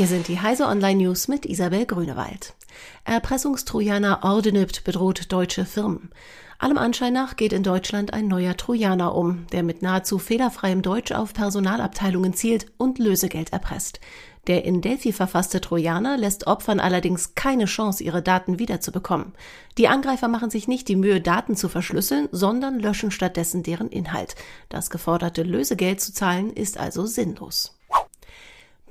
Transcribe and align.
Hier 0.00 0.08
sind 0.08 0.28
die 0.28 0.40
Heise 0.40 0.64
Online 0.64 1.02
News 1.02 1.28
mit 1.28 1.44
Isabel 1.44 1.84
Grünewald. 1.84 2.54
Erpressungstrojaner 3.04 4.20
Ordenübt 4.22 4.82
bedroht 4.82 5.30
deutsche 5.30 5.66
Firmen. 5.66 6.08
Allem 6.58 6.78
Anschein 6.78 7.12
nach 7.12 7.36
geht 7.36 7.52
in 7.52 7.62
Deutschland 7.62 8.14
ein 8.14 8.26
neuer 8.26 8.56
Trojaner 8.56 9.14
um, 9.14 9.46
der 9.52 9.62
mit 9.62 9.82
nahezu 9.82 10.18
fehlerfreiem 10.18 10.80
Deutsch 10.80 11.12
auf 11.12 11.34
Personalabteilungen 11.34 12.32
zielt 12.32 12.64
und 12.78 12.98
Lösegeld 12.98 13.52
erpresst. 13.52 14.00
Der 14.46 14.64
in 14.64 14.80
Delphi 14.80 15.12
verfasste 15.12 15.60
Trojaner 15.60 16.16
lässt 16.16 16.46
Opfern 16.46 16.80
allerdings 16.80 17.34
keine 17.34 17.66
Chance, 17.66 18.02
ihre 18.02 18.22
Daten 18.22 18.58
wiederzubekommen. 18.58 19.34
Die 19.76 19.88
Angreifer 19.88 20.28
machen 20.28 20.48
sich 20.48 20.66
nicht 20.66 20.88
die 20.88 20.96
Mühe, 20.96 21.20
Daten 21.20 21.56
zu 21.56 21.68
verschlüsseln, 21.68 22.30
sondern 22.32 22.80
löschen 22.80 23.10
stattdessen 23.10 23.62
deren 23.62 23.90
Inhalt. 23.90 24.34
Das 24.70 24.88
geforderte 24.88 25.42
Lösegeld 25.42 26.00
zu 26.00 26.14
zahlen 26.14 26.54
ist 26.54 26.78
also 26.78 27.04
sinnlos. 27.04 27.74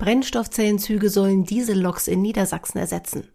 Brennstoffzellenzüge 0.00 1.10
sollen 1.10 1.44
Dieselloks 1.44 2.08
in 2.08 2.22
Niedersachsen 2.22 2.78
ersetzen. 2.78 3.28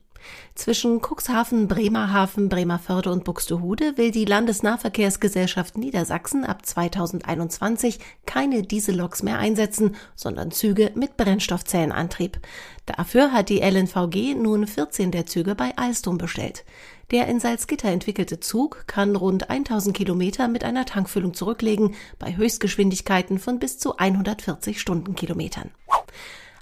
Zwischen 0.55 0.99
Cuxhaven, 0.99 1.67
Bremerhaven, 1.67 2.49
Bremerförde 2.49 3.11
und 3.11 3.23
Buxtehude 3.23 3.99
will 3.99 4.09
die 4.09 4.25
Landesnahverkehrsgesellschaft 4.25 5.77
Niedersachsen 5.77 6.43
ab 6.43 6.65
2021 6.65 7.99
keine 8.25 8.63
Dieselloks 8.63 9.21
mehr 9.21 9.37
einsetzen, 9.37 9.95
sondern 10.15 10.49
Züge 10.49 10.91
mit 10.95 11.17
Brennstoffzellenantrieb. 11.17 12.39
Dafür 12.87 13.31
hat 13.31 13.49
die 13.49 13.59
LNVG 13.59 14.33
nun 14.33 14.65
14 14.65 15.11
der 15.11 15.27
Züge 15.27 15.53
bei 15.53 15.77
Alstom 15.77 16.17
bestellt. 16.17 16.65
Der 17.11 17.27
in 17.27 17.39
Salzgitter 17.39 17.89
entwickelte 17.89 18.39
Zug 18.39 18.85
kann 18.87 19.15
rund 19.15 19.51
1000 19.51 19.95
Kilometer 19.95 20.47
mit 20.47 20.63
einer 20.63 20.85
Tankfüllung 20.85 21.35
zurücklegen, 21.35 21.93
bei 22.17 22.35
Höchstgeschwindigkeiten 22.35 23.37
von 23.37 23.59
bis 23.59 23.77
zu 23.77 23.97
140 23.97 24.81
Stundenkilometern. 24.81 25.69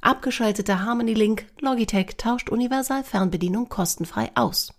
Abgeschaltete 0.03 0.81
Harmony 0.81 1.13
Link 1.13 1.45
Logitech 1.61 2.17
tauscht 2.17 2.49
Universal-Fernbedienung 2.49 3.69
kostenfrei 3.69 4.31
aus. 4.35 4.73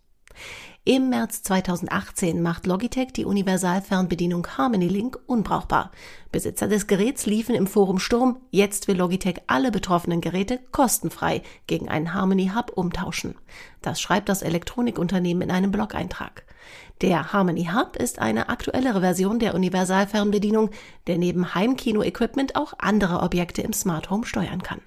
Im 0.84 1.08
März 1.08 1.42
2018 1.44 2.42
macht 2.42 2.66
Logitech 2.66 3.14
die 3.14 3.24
Universal-Fernbedienung 3.24 4.46
Harmony 4.58 4.86
Link 4.86 5.18
unbrauchbar. 5.26 5.92
Besitzer 6.30 6.68
des 6.68 6.86
Geräts 6.86 7.24
liefen 7.24 7.54
im 7.54 7.66
Forum 7.66 8.00
Sturm, 8.00 8.42
jetzt 8.50 8.86
will 8.86 8.98
Logitech 8.98 9.36
alle 9.46 9.70
betroffenen 9.70 10.20
Geräte 10.20 10.60
kostenfrei 10.72 11.40
gegen 11.66 11.88
einen 11.88 12.12
Harmony 12.12 12.50
Hub 12.54 12.72
umtauschen. 12.74 13.34
Das 13.80 14.02
schreibt 14.02 14.28
das 14.28 14.42
Elektronikunternehmen 14.42 15.44
in 15.44 15.50
einem 15.50 15.70
Blog-Eintrag. 15.70 16.44
Der 17.00 17.32
Harmony 17.32 17.70
Hub 17.72 17.96
ist 17.96 18.18
eine 18.18 18.48
aktuellere 18.48 19.00
Version 19.00 19.38
der 19.38 19.54
Universal-Fernbedienung, 19.54 20.70
der 21.06 21.18
neben 21.18 21.54
Heimkino-Equipment 21.54 22.56
auch 22.56 22.74
andere 22.78 23.20
Objekte 23.20 23.62
im 23.62 23.72
Smart 23.72 24.10
Home 24.10 24.24
steuern 24.24 24.62
kann. 24.62 24.80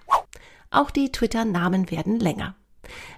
Auch 0.70 0.92
die 0.92 1.12
Twitter-Namen 1.12 1.92
werden 1.92 2.20
länger. 2.20 2.56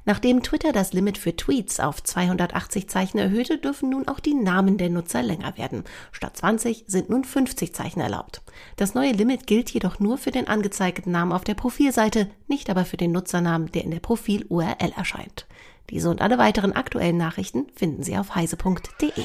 Nachdem 0.06 0.42
Twitter 0.44 0.72
das 0.72 0.94
Limit 0.94 1.18
für 1.18 1.36
Tweets 1.36 1.80
auf 1.80 2.04
280 2.04 2.90
Zeichen 2.90 3.18
erhöhte, 3.18 3.58
dürfen 3.58 3.90
nun 3.90 4.08
auch 4.08 4.20
die 4.20 4.34
Namen 4.34 4.78
der 4.78 4.90
Nutzer 4.90 5.22
länger 5.22 5.58
werden. 5.58 5.84
Statt 6.12 6.38
20 6.38 6.86
sind 6.88 7.10
nun 7.10 7.24
50 7.24 7.74
Zeichen 7.74 8.02
erlaubt. 8.02 8.42
Das 8.76 8.94
neue 8.94 9.12
Limit 9.12 9.48
gilt 9.48 9.70
jedoch 9.70 10.00
nur 10.00 10.18
für 10.18 10.32
den 10.32 10.48
angezeigten 10.48 11.12
Namen 11.12 11.32
auf 11.32 11.44
der 11.44 11.56
Profilseite, 11.56 12.30
nicht 12.48 12.70
aber 12.70 12.86
für 12.86 12.98
den 12.98 13.12
Nutzernamen, 13.12 13.72
der 13.72 13.84
in 13.84 13.92
der 13.92 14.00
Profil-URL 14.00 14.94
erscheint. 14.96 15.48
Diese 15.90 16.10
und 16.10 16.22
alle 16.22 16.38
weiteren 16.38 16.74
aktuellen 16.74 17.18
Nachrichten 17.18 17.68
finden 17.76 18.04
Sie 18.04 18.18
auf 18.18 18.36
heise.de. 18.36 19.24